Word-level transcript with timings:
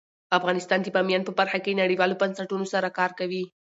افغانستان 0.37 0.79
د 0.83 0.87
بامیان 0.95 1.23
په 1.25 1.33
برخه 1.39 1.59
کې 1.65 1.79
نړیوالو 1.81 2.19
بنسټونو 2.21 2.65
سره 2.73 2.95
کار 2.97 3.11
کوي. 3.19 3.43